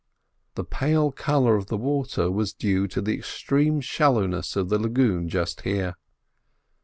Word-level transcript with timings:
The 0.55 0.63
pale 0.63 1.11
colour 1.11 1.55
of 1.57 1.67
the 1.67 1.77
water 1.77 2.31
was 2.31 2.53
due 2.55 2.87
to 2.87 3.01
the 3.03 3.13
extreme 3.13 3.81
shallowness 3.81 4.55
of 4.55 4.69
the 4.69 4.79
lagoon 4.79 5.29
just 5.29 5.61
here. 5.61 5.93